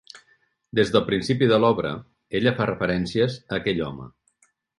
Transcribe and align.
Des 0.79 0.93
del 0.95 1.03
principi 1.09 1.49
de 1.51 1.59
l'obra, 1.63 1.91
ella 2.41 2.55
fa 2.61 2.67
referències 2.71 3.37
a 3.53 3.61
aquell 3.61 3.85
home. 3.91 4.11